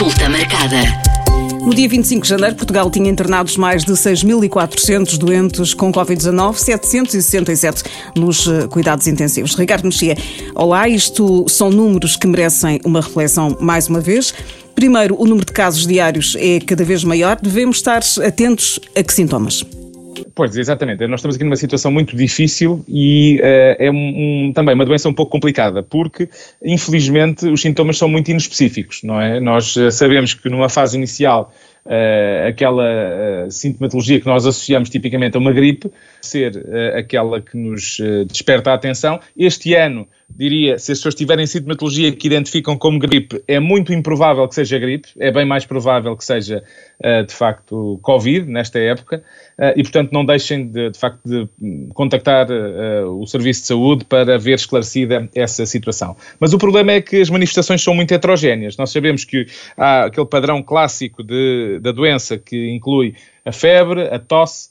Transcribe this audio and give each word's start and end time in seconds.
Consulta 0.00 0.30
marcada. 0.30 0.78
No 1.62 1.74
dia 1.74 1.86
25 1.86 2.22
de 2.22 2.28
janeiro, 2.30 2.56
Portugal 2.56 2.90
tinha 2.90 3.10
internados 3.10 3.58
mais 3.58 3.84
de 3.84 3.92
6.400 3.92 5.18
doentes 5.18 5.74
com 5.74 5.92
Covid-19, 5.92 6.54
767 6.54 7.82
nos 8.16 8.48
eh, 8.48 8.66
cuidados 8.66 9.06
intensivos. 9.06 9.54
Ricardo 9.54 9.84
Mexia, 9.84 10.16
olá, 10.54 10.88
isto 10.88 11.44
são 11.50 11.68
números 11.68 12.16
que 12.16 12.26
merecem 12.26 12.80
uma 12.82 13.02
reflexão 13.02 13.58
mais 13.60 13.88
uma 13.88 14.00
vez. 14.00 14.32
Primeiro, 14.74 15.20
o 15.20 15.26
número 15.26 15.44
de 15.44 15.52
casos 15.52 15.86
diários 15.86 16.34
é 16.38 16.60
cada 16.60 16.82
vez 16.82 17.04
maior. 17.04 17.38
Devemos 17.38 17.76
estar 17.76 18.00
atentos 18.26 18.80
a 18.96 19.02
que 19.02 19.12
sintomas? 19.12 19.66
Pois, 20.40 20.56
exatamente. 20.56 21.06
Nós 21.06 21.20
estamos 21.20 21.36
aqui 21.36 21.44
numa 21.44 21.54
situação 21.54 21.92
muito 21.92 22.16
difícil 22.16 22.82
e 22.88 23.38
uh, 23.42 23.76
é 23.78 23.90
um, 23.90 24.46
um, 24.48 24.52
também 24.54 24.74
uma 24.74 24.86
doença 24.86 25.06
um 25.06 25.12
pouco 25.12 25.30
complicada, 25.30 25.82
porque, 25.82 26.30
infelizmente, 26.64 27.46
os 27.46 27.60
sintomas 27.60 27.98
são 27.98 28.08
muito 28.08 28.30
inespecíficos, 28.30 29.02
não 29.02 29.20
é? 29.20 29.38
Nós 29.38 29.76
uh, 29.76 29.90
sabemos 29.90 30.32
que 30.32 30.48
numa 30.48 30.70
fase 30.70 30.96
inicial 30.96 31.52
Uh, 31.82 32.46
aquela 32.46 32.84
uh, 33.46 33.50
sintomatologia 33.50 34.20
que 34.20 34.26
nós 34.26 34.44
associamos 34.44 34.90
tipicamente 34.90 35.38
a 35.38 35.40
uma 35.40 35.50
gripe, 35.50 35.90
ser 36.20 36.54
uh, 36.54 36.98
aquela 36.98 37.40
que 37.40 37.56
nos 37.56 37.98
desperta 38.28 38.70
a 38.70 38.74
atenção. 38.74 39.18
Este 39.34 39.74
ano, 39.74 40.06
diria, 40.36 40.78
se 40.78 40.92
as 40.92 40.98
pessoas 40.98 41.14
tiverem 41.14 41.46
sintomatologia 41.46 42.12
que 42.12 42.26
identificam 42.26 42.76
como 42.76 42.98
gripe, 42.98 43.42
é 43.46 43.60
muito 43.60 43.92
improvável 43.92 44.46
que 44.48 44.54
seja 44.54 44.78
gripe, 44.78 45.08
é 45.18 45.30
bem 45.30 45.44
mais 45.44 45.64
provável 45.66 46.16
que 46.16 46.24
seja, 46.24 46.62
de 47.26 47.34
facto, 47.34 47.98
Covid, 48.02 48.50
nesta 48.50 48.78
época, 48.78 49.22
e, 49.76 49.82
portanto, 49.82 50.12
não 50.12 50.24
deixem, 50.24 50.66
de, 50.66 50.90
de 50.90 50.98
facto, 50.98 51.20
de 51.24 51.48
contactar 51.92 52.48
o 53.06 53.26
Serviço 53.26 53.62
de 53.62 53.66
Saúde 53.66 54.04
para 54.04 54.38
ver 54.38 54.54
esclarecida 54.54 55.28
essa 55.34 55.66
situação. 55.66 56.16
Mas 56.38 56.52
o 56.52 56.58
problema 56.58 56.92
é 56.92 57.00
que 57.00 57.20
as 57.20 57.28
manifestações 57.28 57.82
são 57.82 57.94
muito 57.94 58.12
heterogéneas. 58.12 58.76
Nós 58.76 58.90
sabemos 58.90 59.24
que 59.24 59.46
há 59.76 60.04
aquele 60.04 60.26
padrão 60.26 60.62
clássico 60.62 61.22
de 61.22 61.78
da 61.80 61.92
doença, 61.92 62.38
que 62.38 62.70
inclui 62.70 63.14
a 63.44 63.52
febre, 63.52 64.02
a 64.08 64.18
tosse 64.18 64.70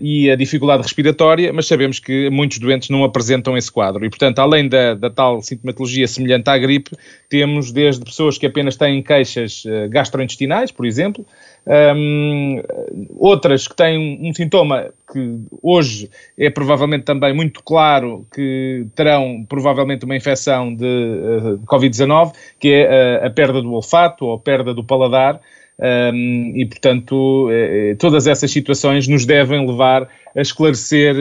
e 0.00 0.30
a 0.30 0.36
dificuldade 0.36 0.82
respiratória, 0.82 1.52
mas 1.52 1.66
sabemos 1.66 1.98
que 1.98 2.30
muitos 2.30 2.58
doentes 2.58 2.88
não 2.88 3.04
apresentam 3.04 3.56
esse 3.56 3.70
quadro. 3.70 4.04
E, 4.04 4.08
portanto, 4.08 4.38
além 4.38 4.68
da, 4.68 4.94
da 4.94 5.10
tal 5.10 5.42
sintomatologia 5.42 6.08
semelhante 6.08 6.48
à 6.48 6.56
gripe, 6.56 6.96
temos 7.28 7.70
desde 7.70 8.02
pessoas 8.04 8.38
que 8.38 8.46
apenas 8.46 8.76
têm 8.76 9.02
queixas 9.02 9.64
uh, 9.64 9.88
gastrointestinais, 9.90 10.70
por 10.70 10.86
exemplo, 10.86 11.26
um, 11.66 12.60
outras 13.16 13.68
que 13.68 13.76
têm 13.76 14.28
um, 14.28 14.34
sintoma 14.34 14.92
que 15.12 15.38
hoje 15.62 16.10
é 16.36 16.50
provavelmente 16.50 17.04
também 17.04 17.32
muito 17.32 17.62
claro 17.62 18.26
que 18.34 18.86
terão 18.96 19.44
provavelmente 19.48 20.04
uma 20.04 20.16
infecção 20.16 20.74
de 20.74 20.84
uh, 20.84 21.58
Covid-19, 21.66 22.32
que 22.58 22.68
é 22.72 23.24
a 23.24 23.30
perda 23.30 23.62
do 23.62 23.72
olfato 23.72 24.24
ou 24.24 24.34
a 24.34 24.38
perda 24.38 24.74
do 24.74 24.82
paladar, 24.82 25.40
um, 25.78 26.52
e, 26.56 26.66
portanto, 26.66 27.48
eh, 27.50 27.90
eh, 27.90 27.94
todas 27.96 28.26
essas 28.26 28.50
situações 28.50 29.08
nos 29.08 29.24
devem 29.24 29.66
levar 29.66 30.08
a 30.34 30.40
esclarecer 30.40 31.14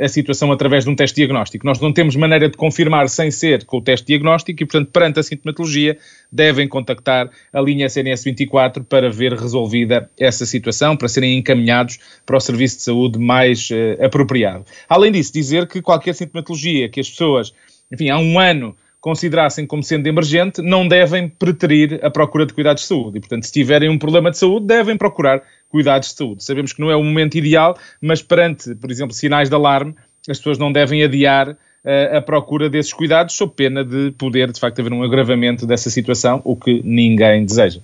a 0.00 0.08
situação 0.08 0.50
através 0.50 0.84
de 0.84 0.90
um 0.90 0.96
teste 0.96 1.16
diagnóstico. 1.16 1.66
Nós 1.66 1.78
não 1.80 1.92
temos 1.92 2.16
maneira 2.16 2.48
de 2.48 2.56
confirmar 2.56 3.06
sem 3.10 3.30
ser 3.30 3.64
com 3.66 3.76
o 3.76 3.82
teste 3.82 4.06
diagnóstico 4.06 4.62
e, 4.62 4.66
portanto, 4.66 4.90
perante 4.90 5.20
a 5.20 5.22
sintomatologia, 5.22 5.98
devem 6.32 6.66
contactar 6.66 7.30
a 7.52 7.60
linha 7.60 7.86
SNS 7.86 8.24
24 8.24 8.84
para 8.84 9.10
ver 9.10 9.34
resolvida 9.34 10.10
essa 10.18 10.46
situação, 10.46 10.96
para 10.96 11.08
serem 11.08 11.36
encaminhados 11.36 11.98
para 12.24 12.36
o 12.36 12.40
serviço 12.40 12.78
de 12.78 12.82
saúde 12.84 13.18
mais 13.18 13.68
uh, 13.70 14.04
apropriado. 14.04 14.64
Além 14.88 15.12
disso, 15.12 15.32
dizer 15.32 15.66
que 15.66 15.82
qualquer 15.82 16.14
sintomatologia 16.14 16.88
que 16.88 17.00
as 17.00 17.10
pessoas, 17.10 17.52
enfim, 17.92 18.08
há 18.08 18.18
um 18.18 18.38
ano 18.38 18.74
considerassem 19.00 19.66
como 19.66 19.82
sendo 19.82 20.06
emergente, 20.06 20.60
não 20.60 20.86
devem 20.86 21.28
preterir 21.28 22.00
a 22.02 22.10
procura 22.10 22.44
de 22.44 22.52
cuidados 22.52 22.82
de 22.82 22.88
saúde. 22.88 23.18
E, 23.18 23.20
portanto, 23.20 23.44
se 23.44 23.52
tiverem 23.52 23.88
um 23.88 23.98
problema 23.98 24.30
de 24.30 24.38
saúde, 24.38 24.66
devem 24.66 24.96
procurar 24.96 25.42
cuidados 25.68 26.08
de 26.10 26.16
saúde. 26.16 26.42
Sabemos 26.42 26.72
que 26.72 26.80
não 26.80 26.90
é 26.90 26.96
o 26.96 27.02
momento 27.02 27.36
ideal, 27.36 27.76
mas 28.00 28.22
perante, 28.22 28.74
por 28.74 28.90
exemplo, 28.90 29.14
sinais 29.14 29.48
de 29.48 29.54
alarme, 29.54 29.94
as 30.28 30.38
pessoas 30.38 30.58
não 30.58 30.72
devem 30.72 31.02
adiar 31.04 31.50
uh, 31.50 32.16
a 32.16 32.20
procura 32.20 32.68
desses 32.68 32.92
cuidados, 32.92 33.34
sob 33.36 33.52
pena 33.54 33.84
de 33.84 34.10
poder, 34.12 34.50
de 34.50 34.58
facto, 34.58 34.80
haver 34.80 34.92
um 34.92 35.02
agravamento 35.02 35.66
dessa 35.66 35.90
situação, 35.90 36.40
o 36.44 36.56
que 36.56 36.82
ninguém 36.84 37.44
deseja. 37.44 37.80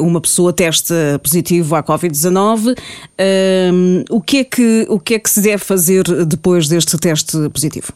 Uma 0.00 0.20
pessoa 0.20 0.52
testa 0.52 1.20
positivo 1.22 1.74
à 1.74 1.82
Covid-19, 1.82 2.68
um, 2.68 2.74
ehm, 3.18 4.04
o, 4.10 4.20
que 4.20 4.38
é 4.38 4.44
que, 4.44 4.86
o 4.88 5.00
que 5.00 5.14
é 5.14 5.18
que 5.18 5.28
se 5.28 5.42
deve 5.42 5.62
fazer 5.64 6.04
depois 6.26 6.68
deste 6.68 6.96
teste 6.98 7.36
positivo? 7.50 7.92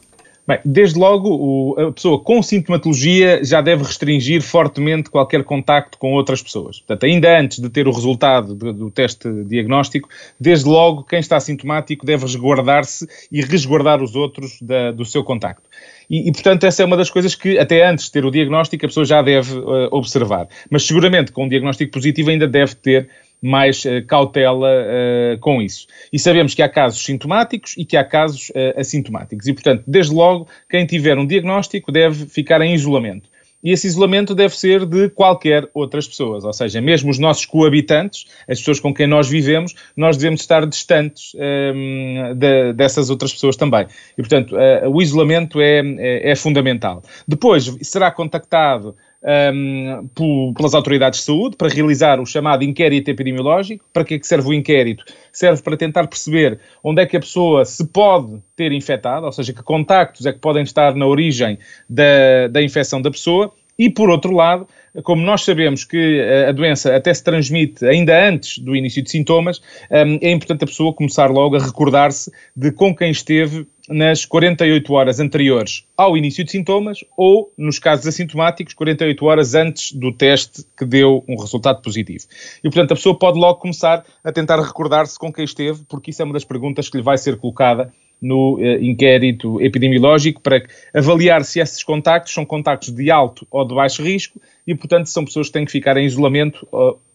Bem, 0.51 0.59
desde 0.65 0.99
logo, 0.99 1.29
o, 1.31 1.81
a 1.81 1.93
pessoa 1.93 2.19
com 2.19 2.43
sintomatologia 2.43 3.45
já 3.45 3.61
deve 3.61 3.85
restringir 3.85 4.43
fortemente 4.43 5.09
qualquer 5.09 5.45
contacto 5.45 5.97
com 5.97 6.13
outras 6.13 6.43
pessoas. 6.43 6.81
Portanto, 6.81 7.07
ainda 7.07 7.39
antes 7.39 7.61
de 7.61 7.71
ter 7.71 7.87
o 7.87 7.93
resultado 7.93 8.53
do, 8.53 8.73
do 8.73 8.91
teste 8.91 9.29
diagnóstico, 9.45 10.09
desde 10.41 10.69
logo, 10.69 11.05
quem 11.05 11.21
está 11.21 11.39
sintomático 11.39 12.05
deve 12.05 12.25
resguardar-se 12.25 13.07
e 13.31 13.41
resguardar 13.43 14.03
os 14.03 14.17
outros 14.17 14.61
da, 14.61 14.91
do 14.91 15.05
seu 15.05 15.23
contacto. 15.23 15.63
E, 16.11 16.29
e, 16.29 16.33
portanto, 16.33 16.65
essa 16.65 16.83
é 16.83 16.85
uma 16.85 16.97
das 16.97 17.11
coisas 17.11 17.37
que, 17.37 17.57
até 17.57 17.87
antes 17.87 18.07
de 18.07 18.11
ter 18.11 18.25
o 18.25 18.31
diagnóstico, 18.33 18.85
a 18.85 18.89
pessoa 18.89 19.07
já 19.07 19.23
deve 19.23 19.57
uh, 19.57 19.89
observar. 19.93 20.49
Mas, 20.69 20.85
seguramente, 20.85 21.31
com 21.31 21.45
um 21.45 21.49
diagnóstico 21.49 21.93
positivo, 21.93 22.31
ainda 22.31 22.49
deve 22.49 22.75
ter 22.75 23.09
mais 23.41 23.85
uh, 23.85 24.05
cautela 24.07 24.69
uh, 24.69 25.39
com 25.39 25.63
isso. 25.63 25.87
E 26.13 26.19
sabemos 26.19 26.55
que 26.55 26.63
há 26.63 26.69
casos 26.69 27.03
sintomáticos 27.05 27.75
e 27.77 27.85
que 27.85 27.97
há 27.97 28.05
casos 28.05 28.51
uh, 28.51 28.79
assintomáticos. 28.79 29.47
E, 29.47 29.53
portanto, 29.53 29.85
desde 29.87 30.15
logo, 30.15 30.49
quem 30.69 30.85
tiver 30.87 31.17
um 31.19 31.27
diagnóstico 31.27 31.91
deve 31.91 32.27
ficar 32.27 32.61
em 32.61 32.75
isolamento. 32.75 33.29
E 33.63 33.73
esse 33.73 33.87
isolamento 33.87 34.35
deve 34.35 34.57
ser 34.57 34.87
de 34.87 35.11
qualquer 35.11 35.69
outras 35.75 36.09
pessoas, 36.09 36.45
ou 36.45 36.53
seja, 36.53 36.81
mesmo 36.81 37.11
os 37.11 37.19
nossos 37.19 37.45
coabitantes, 37.45 38.25
as 38.49 38.59
pessoas 38.59 38.81
com 38.81 38.95
quem 38.95 39.07
nós 39.07 39.29
vivemos, 39.29 39.75
nós 39.95 40.17
devemos 40.17 40.41
estar 40.41 40.67
distantes 40.67 41.35
um, 41.35 42.35
de, 42.35 42.73
dessas 42.73 43.11
outras 43.11 43.35
pessoas 43.35 43.57
também. 43.57 43.87
E, 44.17 44.23
portanto, 44.23 44.57
o 44.91 45.03
isolamento 45.03 45.61
é, 45.61 45.83
é, 45.99 46.31
é 46.31 46.37
fundamental. 46.37 47.03
Depois, 47.29 47.77
será 47.83 48.11
contactado 48.11 48.97
um, 49.23 50.53
pelas 50.55 50.75
autoridades 50.75 51.21
de 51.21 51.27
saúde 51.27 51.57
para 51.57 51.69
realizar 51.69 52.21
o 52.21 52.27
chamado 52.27 52.65
inquérito 52.65 53.11
epidemiológico. 53.11 53.85
Para 53.93 54.05
que 54.05 54.15
é 54.15 54.19
que 54.19 54.27
serve 54.27 54.49
o 54.49 54.55
inquérito? 54.55 55.05
Serve 55.33 55.63
para 55.63 55.77
tentar 55.77 56.07
perceber 56.07 56.59
onde 56.83 57.03
é 57.03 57.07
que 57.07 57.17
a 57.17 57.21
pessoa 57.21 57.65
se 57.65 57.87
pode 57.87 58.43
ter 58.57 58.73
infectado, 58.73 59.27
ou 59.27 59.33
seja, 59.33 59.53
que 59.53 59.63
contactos 59.63 60.27
é 60.27 60.33
que 60.33 60.39
podem 60.39 60.63
estar 60.63 60.95
na 60.95 61.07
origem 61.07 61.59
da, 61.89 62.49
da 62.51 62.63
infecção 62.63 63.01
da 63.01 63.11
pessoa. 63.11 63.53
E, 63.79 63.89
por 63.89 64.11
outro 64.11 64.35
lado, 64.35 64.69
como 65.03 65.23
nós 65.23 65.43
sabemos 65.43 65.85
que 65.85 66.21
a 66.49 66.53
doença 66.53 66.95
até 66.95 67.13
se 67.13 67.23
transmite 67.23 67.85
ainda 67.85 68.29
antes 68.29 68.59
do 68.59 68.75
início 68.75 69.03
de 69.03 69.11
sintomas, 69.11 69.61
é 69.89 70.31
importante 70.31 70.65
a 70.65 70.67
pessoa 70.67 70.93
começar 70.93 71.31
logo 71.31 71.57
a 71.57 71.59
recordar-se 71.59 72.33
de 72.57 72.73
com 72.73 72.95
quem 72.95 73.11
esteve 73.11 73.67
nas 73.89 74.25
48 74.25 74.93
horas 74.93 75.19
anteriores 75.19 75.85
ao 75.97 76.17
início 76.17 76.45
de 76.45 76.53
sintomas 76.53 77.05
ou, 77.17 77.53
nos 77.59 77.79
casos 77.79 78.07
assintomáticos, 78.07 78.73
48 78.75 79.25
horas 79.27 79.55
antes 79.55 79.93
do 79.93 80.13
teste 80.13 80.65
que 80.79 80.85
deu 80.85 81.25
um 81.29 81.37
resultado 81.37 81.83
positivo. 81.83 82.25
E, 82.63 82.69
portanto, 82.69 82.93
a 82.93 82.95
pessoa 82.95 83.19
pode 83.19 83.39
logo 83.39 83.59
começar 83.59 84.05
a 84.23 84.33
tentar 84.33 84.61
recordar-se 84.61 85.19
com 85.19 85.33
quem 85.33 85.45
esteve, 85.45 85.83
porque 85.89 86.11
isso 86.11 86.23
é 86.23 86.25
uma 86.25 86.35
das 86.35 86.45
perguntas 86.45 86.89
que 86.89 86.97
lhe 86.97 87.03
vai 87.03 87.19
ser 87.19 87.37
colocada 87.37 87.93
no 88.21 88.57
uh, 88.57 88.83
inquérito 88.83 89.61
epidemiológico 89.61 90.41
para 90.41 90.63
avaliar 90.95 91.45
se 91.45 91.61
esses 91.61 91.83
contactos 91.83 92.33
são 92.35 92.45
contactos 92.45 92.91
de 92.91 93.11
alto 93.11 93.47
ou 93.51 93.65
de 93.65 93.75
baixo 93.75 94.03
risco 94.03 94.41
e, 94.67 94.75
portanto, 94.75 95.07
são 95.07 95.25
pessoas 95.25 95.47
que 95.47 95.53
têm 95.53 95.65
que 95.65 95.73
ficar 95.73 95.97
em 95.97 96.05
isolamento 96.05 96.67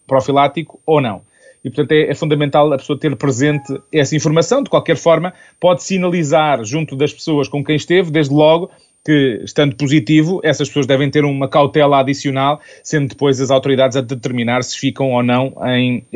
profilático 0.06 0.80
ou 0.86 1.00
não. 1.00 1.22
E, 1.64 1.70
portanto, 1.70 1.92
é, 1.92 2.10
é, 2.10 2.14
fundamental 2.14 2.72
a 2.72 2.78
pessoa 2.78 2.96
ter 2.96 3.16
presente 3.16 3.76
essa 3.92 4.14
informação. 4.14 4.62
De 4.62 4.70
qualquer 4.70 4.96
forma, 4.96 5.34
pode 5.58 5.82
sinalizar 5.82 6.64
junto 6.64 6.94
das 6.94 7.12
pessoas 7.12 7.48
com 7.48 7.64
quem 7.64 7.74
esteve, 7.74 8.08
desde 8.08 8.32
logo, 8.32 8.70
que, 9.04 9.40
estando 9.44 9.74
positivo, 9.74 10.40
essas 10.44 10.68
pessoas 10.68 10.86
devem 10.86 11.10
ter 11.10 11.24
uma 11.24 11.48
cautela 11.48 11.98
adicional, 11.98 12.60
sendo 12.84 13.08
depois 13.08 13.40
as 13.40 13.50
autoridades 13.50 13.96
a 13.96 14.00
determinar 14.00 14.62
se 14.62 14.78
ficam 14.78 15.10
ou 15.10 15.24
não 15.24 15.54
em 15.66 16.06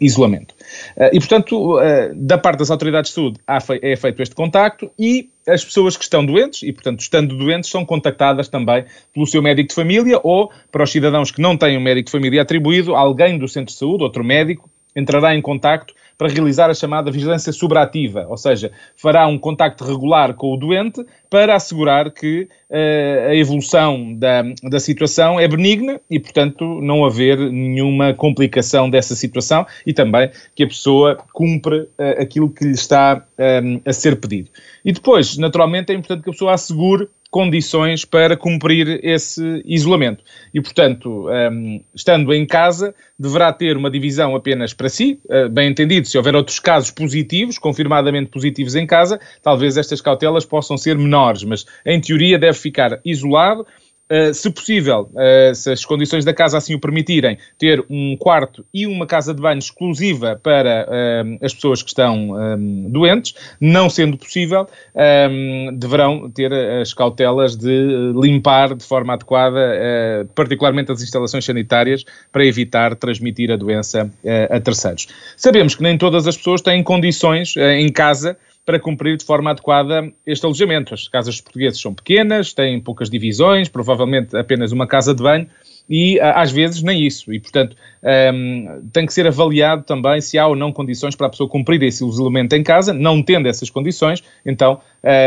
isolamento. 0.00 0.53
Uh, 0.96 1.10
e, 1.12 1.18
portanto, 1.18 1.76
uh, 1.76 2.14
da 2.14 2.38
parte 2.38 2.58
das 2.58 2.70
autoridades 2.70 3.10
de 3.10 3.14
saúde 3.14 3.40
é 3.82 3.96
feito 3.96 4.22
este 4.22 4.34
contacto 4.34 4.90
e 4.98 5.30
as 5.46 5.64
pessoas 5.64 5.96
que 5.96 6.04
estão 6.04 6.24
doentes, 6.24 6.62
e, 6.62 6.72
portanto, 6.72 7.00
estando 7.00 7.36
doentes, 7.36 7.70
são 7.70 7.84
contactadas 7.84 8.48
também 8.48 8.84
pelo 9.12 9.26
seu 9.26 9.42
médico 9.42 9.68
de 9.68 9.74
família 9.74 10.18
ou, 10.22 10.50
para 10.72 10.82
os 10.82 10.90
cidadãos 10.90 11.30
que 11.30 11.40
não 11.40 11.56
têm 11.56 11.76
um 11.76 11.82
médico 11.82 12.06
de 12.06 12.12
família 12.12 12.42
atribuído, 12.42 12.94
alguém 12.94 13.38
do 13.38 13.46
centro 13.46 13.72
de 13.72 13.78
saúde, 13.78 14.02
outro 14.02 14.24
médico, 14.24 14.70
entrará 14.96 15.34
em 15.34 15.42
contacto 15.42 15.94
para 16.16 16.28
realizar 16.28 16.70
a 16.70 16.74
chamada 16.74 17.10
vigilância 17.10 17.52
subrativa, 17.52 18.26
ou 18.28 18.36
seja, 18.36 18.70
fará 18.96 19.26
um 19.26 19.38
contacto 19.38 19.84
regular 19.84 20.34
com 20.34 20.52
o 20.52 20.56
doente 20.56 21.04
para 21.28 21.56
assegurar 21.56 22.10
que 22.10 22.48
uh, 22.70 23.28
a 23.30 23.34
evolução 23.34 24.14
da, 24.14 24.42
da 24.62 24.78
situação 24.78 25.40
é 25.40 25.48
benigna 25.48 26.00
e, 26.08 26.20
portanto, 26.20 26.64
não 26.80 27.04
haver 27.04 27.38
nenhuma 27.38 28.14
complicação 28.14 28.88
dessa 28.88 29.16
situação 29.16 29.66
e 29.84 29.92
também 29.92 30.30
que 30.54 30.62
a 30.62 30.68
pessoa 30.68 31.18
cumpra 31.32 31.82
uh, 31.98 32.22
aquilo 32.22 32.48
que 32.48 32.64
lhe 32.64 32.72
está 32.72 33.24
um, 33.38 33.76
eh, 33.76 33.80
a 33.84 33.92
ser 33.92 34.20
pedido. 34.20 34.50
E 34.84 34.92
depois, 34.92 35.36
naturalmente, 35.36 35.90
é 35.90 35.94
importante 35.94 36.22
que 36.22 36.30
a 36.30 36.32
pessoa 36.32 36.54
assegure 36.54 37.08
condições 37.34 38.04
para 38.04 38.36
cumprir 38.36 39.00
esse 39.02 39.60
isolamento. 39.66 40.22
E, 40.54 40.60
portanto, 40.60 41.28
um, 41.28 41.82
estando 41.92 42.32
em 42.32 42.46
casa, 42.46 42.94
deverá 43.18 43.52
ter 43.52 43.76
uma 43.76 43.90
divisão 43.90 44.36
apenas 44.36 44.72
para 44.72 44.88
si, 44.88 45.18
uh, 45.24 45.48
bem 45.48 45.68
entendido, 45.68 46.06
se 46.06 46.16
houver 46.16 46.36
outros 46.36 46.60
casos 46.60 46.92
positivos, 46.92 47.58
confirmadamente 47.58 48.30
positivos 48.30 48.76
em 48.76 48.86
casa, 48.86 49.18
talvez 49.42 49.76
estas 49.76 50.00
cautelas 50.00 50.44
possam 50.44 50.78
ser 50.78 50.96
menores, 50.96 51.42
mas 51.42 51.66
em 51.84 52.00
teoria 52.00 52.38
deve 52.38 52.56
ficar 52.56 53.00
isolado 53.04 53.66
se 54.32 54.50
possível, 54.50 55.10
uh, 55.12 55.54
se 55.54 55.72
as 55.72 55.84
condições 55.84 56.24
da 56.24 56.34
casa 56.34 56.58
assim 56.58 56.74
o 56.74 56.80
permitirem, 56.80 57.38
ter 57.58 57.84
um 57.88 58.16
quarto 58.16 58.64
e 58.72 58.86
uma 58.86 59.06
casa 59.06 59.34
de 59.34 59.40
banho 59.40 59.58
exclusiva 59.58 60.38
para 60.42 60.86
uh, 60.88 61.44
as 61.44 61.54
pessoas 61.54 61.82
que 61.82 61.88
estão 61.88 62.30
doentes. 62.88 63.34
Não 63.60 63.88
sendo 63.88 64.16
possível, 64.16 64.66
deverão 65.76 66.30
ter 66.30 66.52
as 66.52 66.92
cautelas 66.92 67.56
de 67.56 68.12
limpar 68.14 68.74
de 68.74 68.84
forma 68.84 69.14
adequada, 69.14 69.58
particularmente 70.34 70.92
as 70.92 71.02
instalações 71.02 71.44
sanitárias, 71.44 72.04
para 72.32 72.44
evitar 72.44 72.94
transmitir 72.96 73.50
a 73.50 73.56
doença 73.56 74.10
a 74.50 74.60
terceiros. 74.60 75.08
Sabemos 75.36 75.74
que 75.74 75.82
nem 75.82 75.96
todas 75.96 76.26
as 76.26 76.36
pessoas 76.36 76.60
têm 76.60 76.82
condições 76.82 77.54
em 77.56 77.90
casa 77.90 78.36
para 78.64 78.80
cumprir 78.80 79.16
de 79.16 79.24
forma 79.24 79.50
adequada 79.50 80.10
este 80.26 80.44
alojamento. 80.44 80.94
As 80.94 81.08
casas 81.08 81.40
portuguesas 81.40 81.80
são 81.80 81.94
pequenas, 81.94 82.52
têm 82.52 82.80
poucas 82.80 83.10
divisões, 83.10 83.68
provavelmente 83.68 84.36
apenas 84.36 84.72
uma 84.72 84.86
casa 84.86 85.14
de 85.14 85.22
banho, 85.22 85.48
e 85.88 86.18
às 86.20 86.50
vezes 86.50 86.82
nem 86.82 87.04
isso. 87.04 87.32
E, 87.32 87.38
portanto, 87.38 87.76
um, 88.34 88.88
tem 88.92 89.04
que 89.06 89.12
ser 89.12 89.26
avaliado 89.26 89.82
também 89.82 90.20
se 90.20 90.38
há 90.38 90.46
ou 90.46 90.56
não 90.56 90.72
condições 90.72 91.14
para 91.14 91.26
a 91.26 91.30
pessoa 91.30 91.48
cumprir 91.48 91.82
esse 91.82 92.04
isolamento 92.04 92.54
em 92.54 92.62
casa. 92.62 92.92
Não 92.92 93.22
tendo 93.22 93.48
essas 93.48 93.68
condições, 93.68 94.22
então 94.46 94.80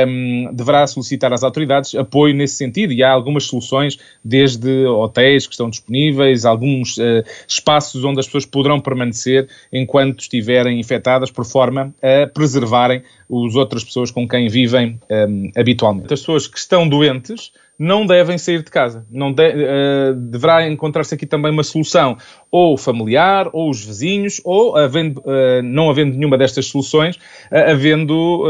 um, 0.08 0.50
deverá 0.54 0.86
solicitar 0.88 1.32
às 1.32 1.44
autoridades 1.44 1.94
apoio 1.96 2.34
nesse 2.34 2.56
sentido. 2.56 2.92
E 2.92 3.04
há 3.04 3.12
algumas 3.12 3.46
soluções, 3.46 3.98
desde 4.24 4.86
hotéis 4.86 5.46
que 5.46 5.54
estão 5.54 5.70
disponíveis, 5.70 6.46
alguns 6.46 6.98
uh, 6.98 7.24
espaços 7.48 8.04
onde 8.04 8.20
as 8.20 8.26
pessoas 8.26 8.46
poderão 8.46 8.80
permanecer 8.80 9.48
enquanto 9.72 10.22
estiverem 10.22 10.80
infectadas, 10.80 11.30
por 11.30 11.46
forma 11.46 11.94
a 12.02 12.28
preservarem 12.28 13.04
as 13.30 13.56
outras 13.56 13.84
pessoas 13.84 14.10
com 14.10 14.28
quem 14.28 14.48
vivem 14.48 15.00
um, 15.10 15.52
habitualmente. 15.56 16.14
As 16.14 16.22
pessoas 16.22 16.48
que 16.48 16.58
estão 16.58 16.88
doentes 16.88 17.52
não 17.78 18.06
devem 18.06 18.38
sair 18.38 18.64
de 18.64 18.72
casa. 18.72 19.06
Não 19.12 19.32
de, 19.32 19.48
uh, 19.50 20.14
deverá 20.16 20.68
encontrar-se 20.68 21.14
aqui 21.14 21.26
também 21.26 21.52
uma 21.52 21.64
solução, 21.64 22.18
ou 22.50 22.78
familiar, 22.78 23.50
ou 23.54 23.70
os 23.70 23.86
vizinhos, 23.86 24.42
ou 24.44 24.76
havendo, 24.76 25.20
uh, 25.20 25.62
não 25.64 25.90
havendo 25.90 26.18
nenhuma 26.18 26.38
destas 26.38 26.66
soluções, 26.68 27.16
uh, 27.16 27.72
havendo, 27.72 28.46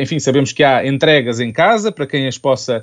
enfim, 0.00 0.18
sabemos 0.18 0.52
que 0.52 0.64
há 0.64 0.86
entregas 0.86 1.38
em 1.38 1.52
casa 1.52 1.92
para 1.92 2.06
quem 2.06 2.26
as 2.26 2.38
possa 2.38 2.82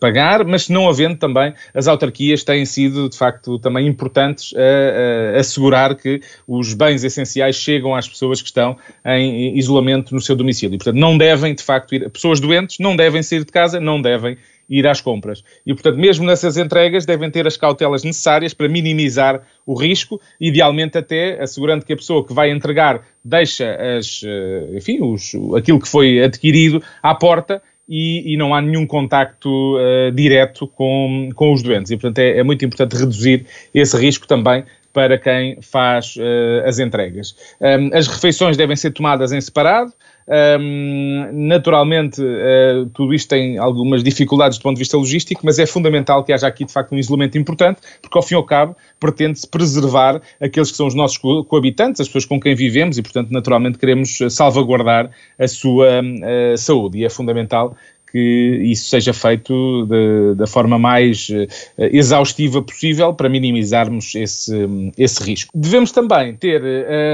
pagar, 0.00 0.44
mas 0.44 0.68
não 0.68 0.88
havendo 0.88 1.16
também, 1.16 1.54
as 1.72 1.86
autarquias 1.86 2.42
têm 2.42 2.64
sido, 2.64 3.08
de 3.08 3.16
facto, 3.16 3.58
também 3.58 3.86
importantes 3.86 4.52
a, 4.54 5.36
a 5.36 5.40
assegurar 5.40 5.94
que 5.94 6.20
os 6.46 6.74
bens 6.74 7.04
essenciais 7.04 7.56
chegam 7.56 7.94
às 7.94 8.08
pessoas 8.08 8.42
que 8.42 8.48
estão 8.48 8.76
em 9.04 9.56
isolamento 9.56 10.14
no 10.14 10.20
seu 10.20 10.36
domicílio. 10.36 10.78
Portanto, 10.78 10.96
não 10.96 11.16
devem, 11.16 11.54
de 11.54 11.62
facto, 11.62 11.94
ir, 11.94 12.10
pessoas 12.10 12.40
doentes 12.40 12.78
não 12.78 12.96
devem 12.96 13.22
sair 13.22 13.44
de 13.44 13.52
casa, 13.52 13.80
não 13.80 14.00
devem 14.00 14.17
devem 14.18 14.36
ir 14.68 14.86
às 14.86 15.00
compras. 15.00 15.42
E, 15.64 15.72
portanto, 15.72 15.96
mesmo 15.96 16.26
nessas 16.26 16.56
entregas, 16.56 17.06
devem 17.06 17.30
ter 17.30 17.46
as 17.46 17.56
cautelas 17.56 18.04
necessárias 18.04 18.52
para 18.52 18.68
minimizar 18.68 19.42
o 19.64 19.74
risco, 19.74 20.20
idealmente 20.38 20.98
até 20.98 21.40
assegurando 21.40 21.84
que 21.84 21.92
a 21.92 21.96
pessoa 21.96 22.26
que 22.26 22.34
vai 22.34 22.50
entregar 22.50 23.02
deixa 23.24 23.74
as, 23.96 24.22
eh, 24.24 24.76
enfim, 24.76 24.98
os, 25.00 25.32
aquilo 25.56 25.80
que 25.80 25.88
foi 25.88 26.22
adquirido 26.22 26.82
à 27.02 27.14
porta 27.14 27.62
e, 27.88 28.34
e, 28.34 28.36
não 28.36 28.54
há 28.54 28.60
nenhum 28.60 28.86
contacto 28.86 29.48
uh, 29.48 30.12
direto 30.12 30.66
com, 30.66 31.30
com 31.34 31.54
os 31.54 31.62
doentes. 31.62 31.90
E, 31.90 31.96
portanto, 31.96 32.18
é, 32.18 32.38
é, 32.38 32.42
muito 32.42 32.62
importante 32.62 32.94
reduzir 32.94 33.46
esse 33.72 33.96
risco 33.96 34.26
também 34.26 34.62
para 34.92 35.16
quem 35.16 35.58
faz 35.62 36.16
uh, 36.16 36.66
as 36.66 36.78
entregas. 36.78 37.34
Um, 37.60 37.96
as 37.96 38.06
refeições 38.06 38.56
devem 38.58 38.76
ser 38.76 38.90
tomadas 38.90 39.32
em 39.32 39.40
separado. 39.40 39.92
Um, 40.30 41.30
naturalmente, 41.32 42.20
uh, 42.20 42.84
tudo 42.92 43.14
isto 43.14 43.30
tem 43.30 43.56
algumas 43.56 44.02
dificuldades 44.04 44.58
do 44.58 44.62
ponto 44.62 44.74
de 44.74 44.80
vista 44.80 44.96
logístico, 44.96 45.40
mas 45.42 45.58
é 45.58 45.64
fundamental 45.64 46.22
que 46.22 46.32
haja 46.32 46.46
aqui, 46.46 46.66
de 46.66 46.72
facto, 46.72 46.94
um 46.94 46.98
isolamento 46.98 47.38
importante, 47.38 47.80
porque, 48.02 48.16
ao 48.18 48.22
fim 48.22 48.34
e 48.34 48.36
ao 48.36 48.44
cabo, 48.44 48.76
pretende-se 49.00 49.48
preservar 49.48 50.20
aqueles 50.40 50.70
que 50.70 50.76
são 50.76 50.86
os 50.86 50.94
nossos 50.94 51.16
co 51.16 51.44
coabitantes, 51.44 52.00
as 52.02 52.08
pessoas 52.08 52.26
com 52.26 52.38
quem 52.38 52.54
vivemos, 52.54 52.98
e, 52.98 53.02
portanto, 53.02 53.30
naturalmente, 53.30 53.78
queremos 53.78 54.18
salvaguardar 54.28 55.10
a 55.38 55.48
sua 55.48 56.02
uh, 56.02 56.58
saúde. 56.58 56.98
E 56.98 57.04
é 57.06 57.08
fundamental 57.08 57.74
que 58.10 58.60
isso 58.62 58.88
seja 58.88 59.12
feito 59.12 59.86
de, 59.86 60.34
da 60.36 60.46
forma 60.46 60.78
mais 60.78 61.28
uh, 61.28 61.46
exaustiva 61.78 62.62
possível 62.62 63.12
para 63.14 63.28
minimizarmos 63.28 64.14
esse, 64.14 64.52
esse 64.96 65.22
risco. 65.22 65.50
Devemos 65.54 65.92
também 65.92 66.34
ter 66.34 66.62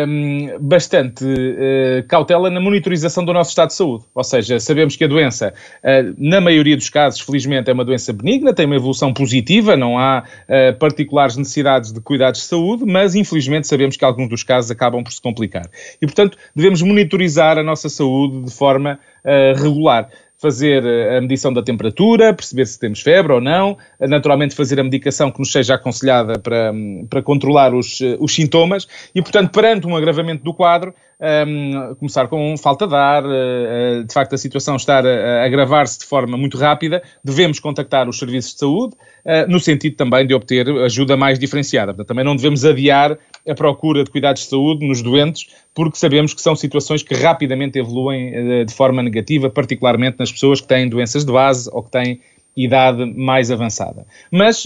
um, 0.08 0.58
bastante 0.60 1.24
uh, 1.24 2.06
cautela 2.08 2.50
na 2.50 2.60
monitorização 2.60 3.24
do 3.24 3.32
nosso 3.32 3.50
estado 3.50 3.68
de 3.68 3.74
saúde, 3.74 4.04
ou 4.14 4.24
seja, 4.24 4.60
sabemos 4.60 4.96
que 4.96 5.04
a 5.04 5.08
doença, 5.08 5.52
uh, 5.82 6.14
na 6.18 6.40
maioria 6.40 6.76
dos 6.76 6.88
casos, 6.88 7.20
felizmente, 7.20 7.70
é 7.70 7.72
uma 7.72 7.84
doença 7.84 8.12
benigna, 8.12 8.54
tem 8.54 8.66
uma 8.66 8.76
evolução 8.76 9.12
positiva, 9.12 9.76
não 9.76 9.98
há 9.98 10.24
particulares 10.78 11.36
necessidades 11.36 11.92
de 11.92 12.00
cuidados 12.00 12.40
de 12.40 12.46
saúde, 12.46 12.84
mas 12.84 13.14
infelizmente 13.14 13.66
sabemos 13.66 13.96
que 13.96 14.04
alguns 14.04 14.28
dos 14.28 14.42
casos 14.42 14.70
acabam 14.70 15.02
por 15.02 15.12
se 15.12 15.20
complicar. 15.20 15.68
E, 16.00 16.06
portanto, 16.06 16.36
devemos 16.54 16.82
monitorizar 16.82 17.58
a 17.58 17.62
nossa 17.62 17.88
saúde 17.88 18.44
de 18.44 18.50
forma 18.50 18.98
regular 19.56 20.08
fazer 20.44 20.84
eh, 20.84 21.16
a 21.16 21.20
medição 21.22 21.50
da 21.50 21.62
temperatura, 21.62 22.34
perceber 22.34 22.66
se 22.66 22.78
temos 22.78 23.00
febre 23.00 23.32
ou 23.32 23.40
não, 23.40 23.78
eh, 23.98 24.06
naturalmente 24.06 24.54
fazer 24.54 24.78
a 24.78 24.84
medicação 24.84 25.30
que 25.30 25.38
nos 25.38 25.50
seja 25.50 25.76
aconselhada 25.76 26.38
para, 26.38 26.70
hum, 26.70 27.06
para 27.08 27.22
controlar 27.22 27.74
os, 27.74 28.02
eh, 28.02 28.18
os 28.20 28.34
sintomas. 28.34 28.86
E, 29.14 29.22
portanto, 29.22 29.50
perante 29.50 29.86
um 29.86 29.96
agravamento 29.96 30.44
do 30.44 30.52
quadro, 30.52 30.94
um, 31.20 31.94
começar 31.94 32.28
com 32.28 32.56
falta 32.56 32.86
de 32.86 32.94
ar, 32.94 33.24
uh, 33.24 34.04
de 34.04 34.12
facto 34.12 34.34
a 34.34 34.38
situação 34.38 34.76
estar 34.76 35.06
a, 35.06 35.42
a 35.42 35.44
agravar-se 35.44 36.00
de 36.00 36.04
forma 36.04 36.36
muito 36.36 36.58
rápida, 36.58 37.02
devemos 37.22 37.58
contactar 37.58 38.08
os 38.08 38.18
serviços 38.18 38.52
de 38.52 38.58
saúde, 38.58 38.94
uh, 39.24 39.50
no 39.50 39.60
sentido 39.60 39.96
também 39.96 40.26
de 40.26 40.34
obter 40.34 40.68
ajuda 40.68 41.16
mais 41.16 41.38
diferenciada. 41.38 41.92
Portanto, 41.92 42.08
também 42.08 42.24
não 42.24 42.36
devemos 42.36 42.64
adiar 42.64 43.16
a 43.48 43.54
procura 43.54 44.04
de 44.04 44.10
cuidados 44.10 44.42
de 44.42 44.48
saúde 44.48 44.86
nos 44.86 45.02
doentes, 45.02 45.46
porque 45.74 45.96
sabemos 45.96 46.34
que 46.34 46.40
são 46.40 46.56
situações 46.56 47.02
que 47.02 47.14
rapidamente 47.14 47.78
evoluem 47.78 48.62
uh, 48.62 48.64
de 48.64 48.74
forma 48.74 49.02
negativa, 49.02 49.48
particularmente 49.48 50.16
nas 50.18 50.32
pessoas 50.32 50.60
que 50.60 50.68
têm 50.68 50.88
doenças 50.88 51.24
de 51.24 51.32
base 51.32 51.70
ou 51.72 51.82
que 51.82 51.90
têm 51.90 52.20
idade 52.56 53.04
mais 53.16 53.50
avançada. 53.50 54.06
Mas, 54.30 54.62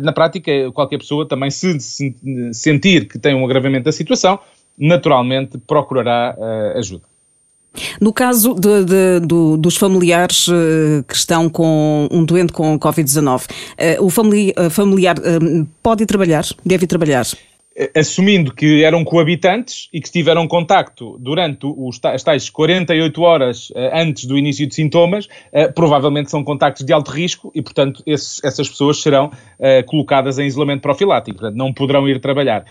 na 0.00 0.10
prática, 0.10 0.50
qualquer 0.72 0.96
pessoa 0.96 1.28
também, 1.28 1.50
se 1.50 1.76
sentir 2.50 3.06
que 3.06 3.18
tem 3.18 3.34
um 3.34 3.44
agravamento 3.44 3.84
da 3.84 3.92
situação, 3.92 4.38
naturalmente 4.78 5.58
procurará 5.58 6.34
uh, 6.36 6.78
ajuda. 6.78 7.04
No 8.00 8.10
caso 8.10 8.54
de, 8.54 8.84
de, 8.84 9.20
do, 9.20 9.56
dos 9.56 9.76
familiares 9.76 10.48
uh, 10.48 11.04
que 11.06 11.14
estão 11.14 11.48
com 11.48 12.08
um 12.10 12.24
doente 12.24 12.52
com 12.52 12.78
Covid-19, 12.78 13.44
uh, 13.44 14.04
o 14.04 14.08
famili 14.08 14.54
familiar 14.70 15.16
pode 15.82 16.06
trabalhar, 16.06 16.44
deve 16.64 16.86
trabalhar? 16.86 17.26
Assumindo 17.94 18.54
que 18.54 18.82
eram 18.82 19.04
coabitantes 19.04 19.88
e 19.92 20.00
que 20.00 20.10
tiveram 20.10 20.48
contacto 20.48 21.18
durante 21.18 21.66
os, 21.66 22.00
as 22.04 22.22
tais 22.22 22.48
48 22.48 23.22
horas 23.22 23.70
uh, 23.70 23.74
antes 23.92 24.24
do 24.24 24.38
início 24.38 24.66
de 24.66 24.74
sintomas, 24.74 25.26
uh, 25.26 25.72
provavelmente 25.74 26.30
são 26.30 26.42
contactos 26.42 26.86
de 26.86 26.92
alto 26.92 27.10
risco 27.10 27.52
e, 27.54 27.60
portanto, 27.60 28.02
esses, 28.06 28.42
essas 28.42 28.68
pessoas 28.68 29.02
serão 29.02 29.26
uh, 29.26 29.84
colocadas 29.86 30.38
em 30.38 30.46
isolamento 30.46 30.80
profilático, 30.80 31.38
portanto, 31.38 31.56
não 31.56 31.72
poderão 31.72 32.08
ir 32.08 32.20
trabalhar. 32.20 32.64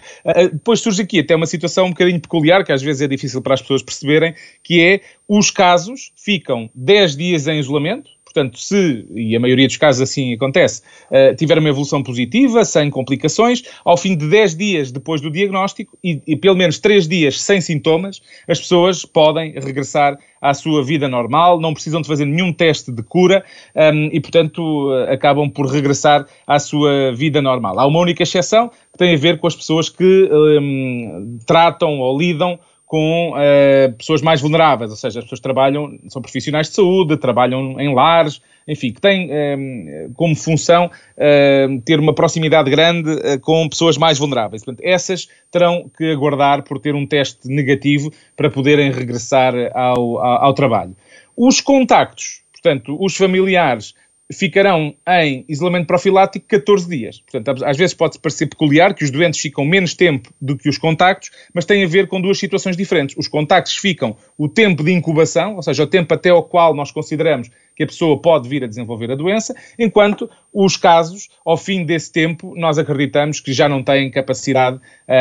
depois 0.52 0.80
surge 0.80 1.04
aqui 1.04 1.20
até 1.20 1.36
uma 1.36 1.46
situação 1.46 1.86
um 1.86 1.90
bocadinho 1.90 2.20
peculiar, 2.20 2.64
que 2.64 2.72
às 2.72 2.82
vezes 2.82 3.02
é 3.02 3.08
difícil 3.08 3.42
para 3.42 3.54
as 3.54 3.62
pessoas 3.62 3.84
perceberem, 3.84 4.34
que 4.64 4.82
é 4.82 5.02
os 5.28 5.52
casos 5.52 6.12
ficam 6.16 6.70
10 6.74 7.16
dias 7.16 7.48
em 7.48 7.60
isolamento, 7.60 8.15
Portanto, 8.36 8.60
se, 8.60 9.08
e 9.16 9.34
a 9.34 9.40
maioria 9.40 9.66
dos 9.66 9.78
casos 9.78 10.02
assim 10.02 10.34
acontece, 10.34 10.82
uh, 11.10 11.34
tiver 11.38 11.58
uma 11.58 11.70
evolução 11.70 12.04
positiva, 12.04 12.66
sem 12.66 12.90
complicações, 12.90 13.64
ao 13.86 13.96
fim 13.96 14.14
de 14.14 14.28
10 14.28 14.58
dias 14.58 14.92
depois 14.92 15.22
do 15.22 15.32
diagnóstico 15.32 15.98
e, 16.04 16.22
e 16.28 16.36
pelo 16.36 16.58
menos 16.58 16.78
3 16.78 17.08
dias 17.08 17.42
sem 17.42 17.62
sintomas, 17.62 18.22
as 18.46 18.60
pessoas 18.60 19.06
podem 19.06 19.54
regressar 19.54 20.18
à 20.42 20.54
sua 20.54 20.84
vida 20.84 21.08
normal, 21.08 21.62
não 21.62 21.74
precisam 21.74 22.02
de 22.02 22.10
fazer 22.10 22.26
nenhum 22.26 22.52
teste 22.52 22.92
de 22.92 23.02
cura 23.02 23.46
um, 23.74 23.80
ehm, 23.80 24.10
e, 24.12 24.20
portanto, 24.20 24.90
uh, 24.90 25.10
acabam 25.14 25.50
por 25.50 25.68
regressar 25.68 26.26
à 26.46 26.60
sua 26.60 27.14
vida 27.14 27.42
normal. 27.42 27.80
Há 27.80 27.88
uma 27.88 28.02
única 28.02 28.24
exceção 28.24 28.68
que 28.68 28.98
tem 28.98 29.16
a 29.16 29.18
ver 29.18 29.40
com 29.40 29.48
as 29.48 29.56
pessoas 29.56 29.88
que 29.88 30.30
um, 30.30 30.50
ehm, 30.50 31.38
tratam 31.46 32.02
ou 32.02 32.20
lidam 32.20 32.60
com 32.86 33.32
uh, 33.32 33.94
pessoas 33.94 34.22
mais 34.22 34.42
vulneráveis, 34.42 34.92
ou 34.92 34.98
seja, 34.98 35.20
as 35.20 35.26
pessoas 35.26 35.40
trabalham, 35.40 35.98
são 36.08 36.22
profissionais 36.22 36.70
de 36.70 36.76
saúde, 36.76 37.18
trabalham 37.18 37.80
em 37.80 37.94
lares, 37.94 38.42
enfim, 38.68 38.92
que 38.92 39.02
têm 39.02 39.30
uh, 39.30 40.14
como 40.14 40.36
função 40.36 40.86
uh, 40.86 41.82
ter 41.82 42.00
uma 42.00 42.14
proximidade 42.14 42.70
grande 42.70 43.40
com 43.40 43.68
pessoas 43.68 43.98
mais 43.98 44.20
vulneráveis. 44.20 44.64
Portanto, 44.64 44.86
essas 44.86 45.28
terão 45.52 45.90
que 45.98 46.12
aguardar 46.12 46.64
por 46.64 46.80
ter 46.80 46.94
um 46.94 47.06
teste 47.06 47.48
negativo 47.48 48.12
para 48.36 48.50
poderem 48.50 48.92
regressar 48.92 49.54
ao, 49.74 50.20
ao, 50.20 50.46
ao 50.46 50.54
trabalho. 50.54 50.96
Os 51.36 51.60
contactos 51.60 52.46
Portanto, 52.66 52.98
os 53.00 53.16
familiares 53.16 53.94
ficarão 54.34 54.96
em 55.08 55.46
isolamento 55.48 55.88
profilático 55.88 56.48
14 56.48 56.90
dias. 56.90 57.22
Portanto, 57.22 57.64
às 57.64 57.78
vezes 57.78 57.94
pode 57.94 58.18
parecer 58.20 58.48
peculiar 58.48 58.94
que 58.94 59.04
os 59.04 59.12
doentes 59.12 59.40
ficam 59.40 59.64
menos 59.64 59.94
tempo 59.94 60.34
do 60.42 60.58
que 60.58 60.68
os 60.68 60.78
contactos, 60.78 61.30
mas 61.54 61.66
tem 61.66 61.84
a 61.84 61.88
ver 61.88 62.08
com 62.08 62.20
duas 62.20 62.40
situações 62.40 62.76
diferentes. 62.76 63.16
Os 63.18 63.28
contactos 63.28 63.78
ficam 63.78 64.16
o 64.38 64.48
tempo 64.48 64.84
de 64.84 64.92
incubação, 64.92 65.56
ou 65.56 65.62
seja, 65.62 65.84
o 65.84 65.88
tempo 65.88 66.14
até 66.14 66.30
ao 66.30 66.44
qual 66.44 66.74
nós 66.74 66.92
consideramos 66.92 67.50
que 67.76 67.84
a 67.84 67.88
pessoa 67.88 68.20
pode 68.20 68.48
vir 68.48 68.64
a 68.64 68.68
desenvolver 68.68 69.12
a 69.12 69.16
doença, 69.16 69.54
enquanto 69.78 70.30
os 70.54 70.78
casos, 70.78 71.28
ao 71.46 71.58
fim 71.58 71.86
desse 71.86 72.12
tempo, 72.12 72.54
nós 72.56 72.78
acreditamos 72.78 73.42
que 73.42 73.52
já 73.52 73.68
não 73.68 73.84
têm 73.84 74.10
capacidade 74.10 74.80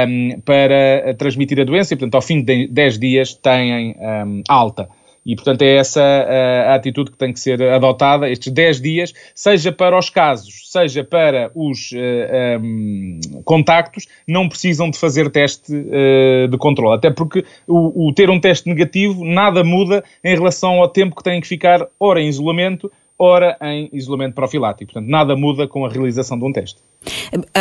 um, 0.08 0.40
para 0.40 1.14
transmitir 1.18 1.60
a 1.60 1.64
doença 1.64 1.92
e, 1.92 1.96
portanto, 1.96 2.14
ao 2.14 2.22
fim 2.22 2.42
de 2.42 2.68
10 2.68 2.98
dias 2.98 3.34
têm 3.34 3.96
um, 3.98 4.42
alta. 4.48 4.88
E, 5.24 5.34
portanto, 5.34 5.62
é 5.62 5.76
essa 5.76 6.02
a, 6.02 6.72
a, 6.72 6.74
atitude 6.74 7.10
que 7.10 7.16
tem 7.16 7.32
que 7.32 7.40
ser 7.40 7.62
adotada 7.62 8.28
estes 8.28 8.52
10 8.52 8.80
dias, 8.80 9.14
seja 9.34 9.72
para 9.72 9.98
os 9.98 10.10
casos, 10.10 10.70
seja 10.70 11.02
para 11.02 11.50
os 11.54 11.92
uh, 11.92 11.96
eh, 11.96 12.58
um, 12.60 13.20
ehm, 13.24 13.42
contactos, 13.44 14.06
não 14.28 14.48
precisam 14.48 14.90
de 14.90 14.98
fazer 14.98 15.30
teste 15.30 15.72
uh, 15.72 16.48
de 16.48 16.58
controle. 16.58 16.96
Até 16.96 17.10
porque 17.10 17.44
o, 17.66 18.08
o 18.08 18.12
ter 18.12 18.28
um 18.28 18.38
teste 18.38 18.68
negativo 18.68 19.24
nada 19.24 19.64
muda 19.64 20.04
em 20.22 20.34
relação 20.34 20.80
ao 20.80 20.88
tempo 20.88 21.16
que 21.16 21.22
têm 21.22 21.40
que 21.40 21.46
ficar 21.46 21.86
ora 21.98 22.20
em 22.20 22.28
isolamento, 22.28 22.90
ora 23.18 23.56
em 23.62 23.88
isolamento 23.92 24.34
profilático. 24.34 24.92
Portanto, 24.92 25.10
nada 25.10 25.36
muda 25.36 25.66
com 25.66 25.84
a 25.84 25.88
realização 25.88 26.38
de 26.38 26.44
um 26.44 26.52
teste. 26.52 26.80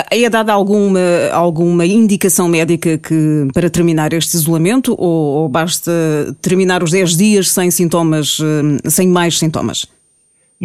É 0.10 0.30
dada 0.30 0.54
alguma, 0.54 1.00
alguma 1.32 1.86
indicação 1.86 2.48
médica 2.48 2.98
que, 2.98 3.48
para 3.54 3.70
terminar 3.70 4.14
este 4.14 4.36
isolamento 4.36 4.96
ou, 4.98 5.42
ou 5.42 5.50
basta 5.50 5.92
terminar 6.42 6.82
os 6.82 6.92
10 6.92 7.18
dias 7.18 7.52
sem 7.52 7.70
sintomas, 7.70 8.40
eh, 8.40 8.90
sem 8.90 9.08
mais 9.08 9.38
sintomas? 9.38 9.86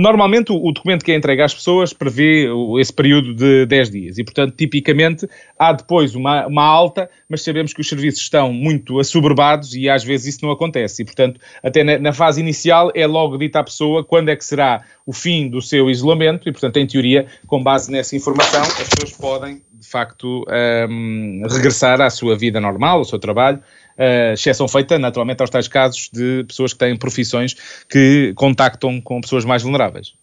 Normalmente, 0.01 0.53
o, 0.53 0.71
documento 0.71 1.05
que 1.05 1.11
é 1.11 1.17
entregue 1.17 1.43
às 1.43 1.53
pessoas 1.53 1.93
prevê 1.93 2.47
esse 2.79 2.93
período 2.93 3.35
de 3.35 3.67
10 3.67 3.91
dias 3.91 4.17
e, 4.17 4.23
portanto, 4.23 4.55
tipicamente 4.55 5.29
há 5.59 5.73
depois 5.73 6.15
uma, 6.15 6.47
uma 6.47 6.63
alta, 6.63 7.11
mas 7.29 7.43
sabemos 7.43 7.73
que 7.73 7.81
os 7.81 7.89
serviços 7.89 8.21
estão 8.21 8.53
muito 8.53 9.01
assoberbados 9.01 9.75
e 9.75 9.89
às 9.89 10.05
vezes 10.05 10.37
isso 10.37 10.45
não 10.45 10.53
acontece. 10.53 11.03
E, 11.03 11.05
portanto, 11.05 11.41
até 11.65 11.83
na, 11.83 11.99
na 11.99 12.13
fase 12.13 12.41
inicial 12.41 12.93
é 12.95 13.09
logo 13.09 13.37
dita 13.37 13.59
à 13.59 13.65
pessoa 13.65 14.05
quando 14.05 14.29
é 14.29 14.37
que 14.37 14.45
será 14.45 14.85
o 15.05 15.13
fim 15.13 15.49
do 15.49 15.61
seu 15.61 15.91
isolamento 15.91 16.49
e, 16.49 16.53
portanto, 16.53 16.77
em 16.77 16.87
teoria, 16.87 17.27
com 17.49 17.61
base 17.61 17.91
nessa 17.91 18.15
informação, 18.15 18.63
as 18.63 18.89
pessoas 18.91 19.11
podem, 19.17 19.61
de 19.79 19.89
facto, 19.89 20.45
um, 20.91 21.43
regressar 21.49 22.01
à 22.01 22.11
sua 22.11 22.37
vida 22.37 22.61
normal, 22.61 22.99
ao 22.99 23.05
seu 23.05 23.19
trabalho, 23.19 23.59
uh, 23.59 24.33
exceção 24.33 24.67
feita, 24.67 24.99
naturalmente, 24.99 25.41
aos 25.41 25.51
tais 25.51 25.69
casos 25.69 26.11
de 26.13 26.45
pessoas 26.45 26.73
que 26.73 26.79
têm 26.79 26.97
profissões 26.97 27.55
que 27.89 28.33
contactam 28.35 29.01
com 29.01 29.21
pessoas 29.21 29.45
mais 29.45 29.63
vulneráveis. 29.63 30.15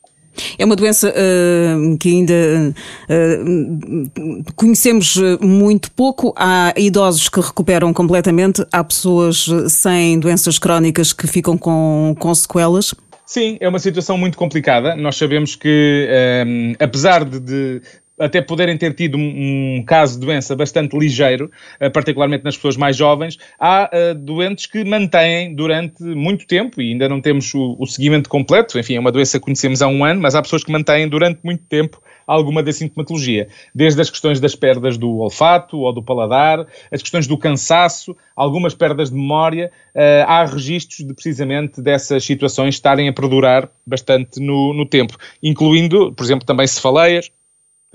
É 0.59 0.65
uma 0.65 0.75
doença 0.75 1.09
uh, 1.09 1.97
que 1.97 2.09
ainda 2.09 2.75
uh, 3.09 4.53
conhecemos 4.55 5.15
muito 5.39 5.89
pouco. 5.91 6.33
Há 6.35 6.73
idosos 6.75 7.29
que 7.29 7.39
recuperam 7.39 7.93
completamente, 7.93 8.65
há 8.69 8.83
pessoas 8.83 9.47
sem 9.69 10.19
doenças 10.19 10.59
crónicas 10.59 11.13
que 11.13 11.25
ficam 11.25 11.57
com, 11.57 12.13
com 12.19 12.35
sequelas. 12.35 12.93
Sim, 13.25 13.57
é 13.59 13.67
uma 13.67 13.79
situação 13.79 14.17
muito 14.17 14.37
complicada. 14.37 14.95
Nós 14.95 15.15
sabemos 15.15 15.55
que, 15.55 16.07
um, 16.45 16.73
apesar 16.79 17.25
de, 17.25 17.39
de, 17.39 17.81
até 18.19 18.41
poderem 18.41 18.77
ter 18.77 18.93
tido 18.93 19.17
um, 19.17 19.83
caso 19.85 20.19
de 20.19 20.25
doença 20.25 20.55
bastante 20.55 20.97
ligeiro, 20.97 21.51
uh, 21.81 21.91
particularmente 21.91 22.43
nas 22.43 22.55
pessoas 22.55 22.77
mais 22.77 22.95
jovens, 22.95 23.37
há 23.59 23.89
uh, 23.91 24.15
doentes 24.15 24.65
que 24.65 24.83
mantêm 24.83 25.53
durante 25.53 26.01
muito 26.03 26.47
tempo, 26.47 26.81
e 26.81 26.91
ainda 26.91 27.09
não 27.09 27.19
temos 27.21 27.53
o, 27.53 27.75
o, 27.79 27.85
seguimento 27.85 28.29
completo, 28.29 28.79
enfim, 28.79 28.95
é 28.95 28.99
uma 28.99 29.11
doença 29.11 29.37
que 29.37 29.45
conhecemos 29.45 29.81
há 29.81 29.87
um 29.87 30.03
ano, 30.03 30.21
mas 30.21 30.35
há 30.35 30.41
pessoas 30.41 30.63
que 30.63 30.71
mantêm 30.71 31.07
durante 31.07 31.39
muito 31.43 31.63
tempo 31.65 32.01
alguma 32.25 32.63
da 32.63 32.71
sintomatologia, 32.71 33.47
desde 33.73 34.01
as 34.01 34.09
questões 34.09 34.39
das 34.39 34.55
perdas 34.55 34.97
do 34.97 35.17
olfato 35.17 35.77
ou 35.77 35.93
do 35.93 36.01
paladar, 36.01 36.65
as 36.91 37.01
questões 37.01 37.27
do 37.27 37.37
cansaço, 37.37 38.15
algumas 38.35 38.73
perdas 38.73 39.09
de 39.09 39.15
memória, 39.15 39.71
uh, 39.93 40.25
há 40.25 40.45
registros 40.45 41.05
de 41.05 41.13
precisamente 41.13 41.81
dessas 41.81 42.23
situações 42.23 42.75
estarem 42.75 43.07
a 43.07 43.13
perdurar 43.13 43.69
bastante 43.85 44.39
no, 44.39 44.73
no 44.73 44.85
tempo, 44.85 45.17
incluindo, 45.43 46.13
por 46.13 46.23
exemplo, 46.23 46.45
também 46.45 46.65
cefaleias, 46.65 47.31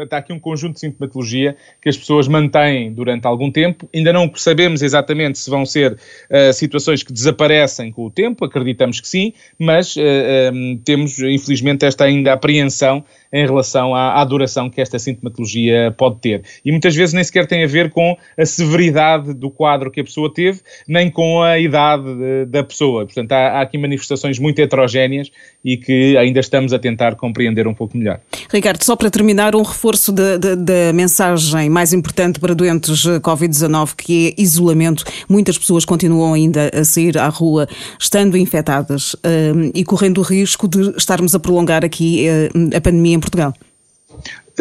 Portanto, 0.00 0.12
há 0.14 0.18
aqui 0.18 0.32
um 0.32 0.38
conjunto 0.38 0.74
de 0.74 0.80
sintomatologia 0.80 1.56
que 1.80 1.88
as 1.88 1.96
pessoas 1.96 2.26
mantêm 2.26 2.90
durante 2.90 3.26
algum 3.26 3.50
tempo. 3.50 3.88
Ainda 3.94 4.12
não 4.12 4.30
sabemos 4.34 4.80
exatamente 4.80 5.38
se 5.38 5.50
vão 5.50 5.66
ser 5.66 5.92
uh, 5.92 6.52
situações 6.54 7.02
que 7.02 7.12
desaparecem 7.12 7.92
com 7.92 8.06
o 8.06 8.10
tempo, 8.10 8.44
acreditamos 8.44 9.00
que 9.00 9.06
sim, 9.06 9.34
mas 9.58 9.96
uh, 9.96 10.00
eh, 10.00 10.50
um, 10.52 10.72
eh, 10.72 10.78
temos, 10.84 11.18
infelizmente, 11.18 11.84
esta 11.84 12.04
ainda 12.04 12.32
apreensão 12.32 13.04
em 13.32 13.46
relação 13.46 13.94
à, 13.94 14.20
à, 14.20 14.24
duração 14.24 14.68
que 14.68 14.80
esta 14.80 14.98
sintomatologia 14.98 15.94
pode 15.96 16.20
ter. 16.20 16.42
E 16.64 16.70
muitas 16.70 16.94
vezes 16.94 17.14
nem 17.14 17.22
sequer 17.22 17.46
tem 17.46 17.62
a 17.62 17.66
ver 17.66 17.90
com 17.90 18.16
a 18.36 18.44
severidade 18.44 19.32
do 19.32 19.50
quadro 19.50 19.90
que 19.90 20.00
a 20.00 20.04
pessoa 20.04 20.32
teve, 20.32 20.60
nem 20.86 21.10
com 21.10 21.40
a 21.42 21.58
idade 21.58 22.04
de, 22.04 22.46
da 22.46 22.64
pessoa. 22.64 23.04
Portanto, 23.04 23.32
há, 23.32 23.58
há, 23.58 23.60
aqui 23.62 23.78
manifestações 23.78 24.38
muito 24.38 24.58
heterogéneas 24.58 25.30
e 25.64 25.76
que 25.76 26.16
ainda 26.16 26.40
estamos 26.40 26.72
a 26.72 26.78
tentar 26.78 27.14
compreender 27.14 27.68
um 27.68 27.74
pouco 27.74 27.96
melhor. 27.96 28.20
Ricardo, 28.50 28.82
só 28.82 28.96
para 28.96 29.10
terminar, 29.10 29.54
um 29.54 29.62
reforço 29.62 30.12
da 30.12 30.92
mensagem 30.92 31.70
mais 31.70 31.92
importante 31.92 32.40
para 32.40 32.54
doentes 32.54 33.04
Covid-19, 33.20 33.94
que 33.96 34.28
é 34.28 34.42
isolamento. 34.42 35.04
Muitas 35.28 35.56
pessoas 35.56 35.84
continuam 35.84 36.34
ainda 36.34 36.70
a 36.74 36.84
sair 36.84 37.16
à 37.16 37.28
rua 37.28 37.68
estando 37.98 38.36
infectadas 38.36 39.14
um, 39.14 39.70
e 39.74 39.84
correndo 39.84 40.18
o 40.18 40.22
risco 40.22 40.66
de 40.66 40.96
estarmos 40.96 41.34
a 41.34 41.38
prolongar 41.38 41.84
aqui 41.84 42.26
uh, 42.28 42.76
a 42.76 42.80
pandemia 42.80 43.19
em 43.20 43.22
Portugal. 43.22 43.54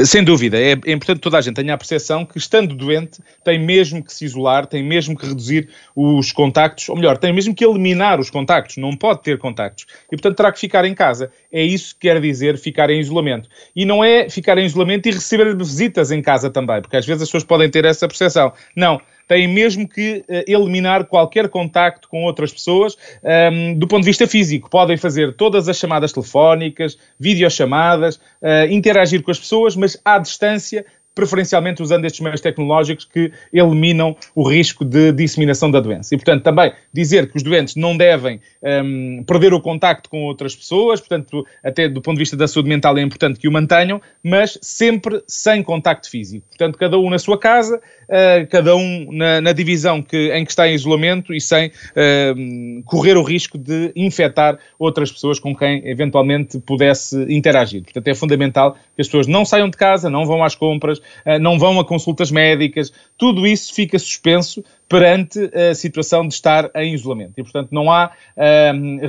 Sem 0.05 0.23
dúvida, 0.23 0.57
é, 0.57 0.71
é, 0.71 0.91
importante 0.91 1.17
que 1.17 1.23
toda 1.23 1.37
a 1.37 1.41
gente 1.41 1.55
tenha 1.55 1.73
a 1.73 1.77
percepção 1.77 2.23
que, 2.25 2.37
estando 2.37 2.73
doente, 2.73 3.19
tem 3.43 3.59
mesmo 3.59 4.01
que 4.03 4.13
se 4.13 4.23
isolar, 4.23 4.65
tem 4.65 4.81
mesmo 4.83 5.17
que 5.17 5.25
reduzir 5.25 5.67
os 5.93 6.31
contactos, 6.31 6.87
ou 6.87 6.95
melhor, 6.95 7.17
tem 7.17 7.33
mesmo 7.33 7.53
que 7.53 7.65
eliminar 7.65 8.19
os 8.19 8.29
contactos, 8.29 8.77
não 8.77 8.95
pode 8.95 9.23
ter 9.23 9.37
contactos. 9.37 9.85
E, 10.05 10.11
portanto, 10.11 10.37
terá 10.37 10.51
que 10.51 10.59
ficar 10.59 10.85
em 10.85 10.93
casa. 10.93 11.31
É 11.51 11.61
isso 11.61 11.95
que 11.95 12.07
quer 12.07 12.21
dizer 12.21 12.57
ficar 12.57 12.89
em 12.89 12.99
isolamento. 12.99 13.49
E 13.75 13.83
não 13.83 14.03
é 14.03 14.29
ficar 14.29 14.57
em 14.57 14.65
isolamento 14.65 15.09
e 15.09 15.11
receber 15.11 15.53
visitas 15.57 16.11
em 16.11 16.21
casa 16.21 16.49
também, 16.49 16.81
porque 16.81 16.95
às 16.95 17.05
vezes 17.05 17.23
as 17.23 17.27
pessoas 17.27 17.43
podem 17.43 17.69
ter 17.69 17.83
essa 17.83 18.07
percepção. 18.07 18.53
Não 18.75 19.01
têm 19.29 19.47
mesmo 19.47 19.87
que 19.87 20.25
uh, 20.27 20.43
eliminar 20.47 21.05
qualquer 21.05 21.47
contacto 21.49 22.09
com 22.09 22.23
outras 22.23 22.51
pessoas 22.51 22.95
um, 22.95 23.29
ehm, 23.29 23.73
do 23.75 23.87
ponto 23.87 24.01
de 24.01 24.07
vista 24.07 24.27
físico. 24.27 24.71
Podem 24.71 24.97
fazer 24.97 25.35
todas 25.35 25.69
as 25.69 25.77
chamadas 25.77 26.11
telefónicas, 26.11 26.97
videochamadas, 27.19 28.15
uh, 28.15 28.65
interagir 28.71 29.21
com 29.21 29.29
as 29.29 29.39
pessoas, 29.39 29.75
mas 29.75 29.95
à 30.03 30.17
distância, 30.17 30.83
preferencialmente 31.19 31.83
usando 31.83 32.05
estes 32.05 32.21
meios 32.21 32.39
tecnológicos 32.39 33.03
que 33.03 33.31
eliminam 33.51 34.15
o 34.33 34.47
risco 34.47 34.85
de 34.85 35.11
disseminação 35.11 35.69
da 35.69 35.81
doença. 35.81 36.15
E, 36.15 36.17
portanto, 36.17 36.43
também 36.43 36.71
dizer 36.93 37.29
que 37.29 37.35
os 37.35 37.43
doentes 37.43 37.75
não 37.75 37.97
devem 37.97 38.39
um, 38.63 39.21
perder 39.27 39.53
o 39.53 39.59
contacto 39.59 40.09
com 40.09 40.23
outras 40.23 40.55
pessoas, 40.55 41.01
portanto, 41.01 41.45
até 41.61 41.89
do 41.89 42.01
ponto 42.01 42.15
de 42.15 42.21
vista 42.21 42.37
da 42.37 42.47
saúde 42.47 42.69
mental 42.69 42.97
é 42.97 43.01
importante 43.01 43.37
que 43.37 43.49
o 43.49 43.51
mantenham, 43.51 44.01
mas 44.23 44.57
sempre 44.61 45.21
sem 45.27 45.61
contacto 45.61 46.09
físico. 46.09 46.47
Portanto, 46.47 46.77
cada 46.77 46.97
um 46.97 47.09
na 47.09 47.19
sua 47.19 47.37
casa, 47.37 47.77
uh, 47.77 48.47
cada 48.49 48.75
um 48.77 49.11
na, 49.11 49.41
na 49.41 49.51
divisão 49.51 50.01
que, 50.01 50.31
em 50.31 50.45
que 50.45 50.51
está 50.51 50.69
em 50.69 50.73
isolamento 50.73 51.33
e 51.33 51.41
sem 51.41 51.67
uh, 51.67 52.83
correr 52.85 53.17
o 53.17 53.23
risco 53.23 53.57
de 53.57 53.91
infectar 53.93 54.57
outras 54.77 55.11
pessoas 55.11 55.37
com 55.37 55.53
quem 55.53 55.81
eventualmente 55.85 56.59
pudesse 56.59 57.17
interagir. 57.29 57.83
Portanto, 57.83 58.07
é 58.07 58.15
fundamental 58.15 58.73
que 58.95 59.01
as 59.01 59.07
pessoas 59.07 59.27
não 59.27 59.43
saiam 59.43 59.69
de 59.69 59.75
casa, 59.75 60.09
não 60.09 60.25
vão 60.25 60.43
às 60.43 60.55
compras, 60.55 61.01
não 61.39 61.57
vão 61.59 61.79
a 61.79 61.85
consultas 61.85 62.31
médicas, 62.31 62.91
tudo 63.17 63.45
isso 63.45 63.73
fica 63.73 63.97
suspenso 63.99 64.63
perante 64.89 65.39
a 65.55 65.75
situação 65.75 66.27
de 66.27 66.33
estar 66.33 66.69
em 66.75 66.95
isolamento. 66.95 67.33
E, 67.37 67.43
portanto, 67.43 67.69
não 67.71 67.91
há 67.91 68.11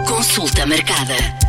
Consulta 0.08 0.66
marcada. 0.66 1.41